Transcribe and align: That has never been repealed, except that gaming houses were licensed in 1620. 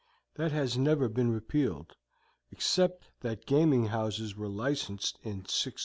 That 0.33 0.51
has 0.51 0.79
never 0.79 1.07
been 1.07 1.29
repealed, 1.31 1.95
except 2.51 3.11
that 3.19 3.45
gaming 3.45 3.85
houses 3.89 4.35
were 4.35 4.49
licensed 4.49 5.19
in 5.21 5.41
1620. 5.45 5.75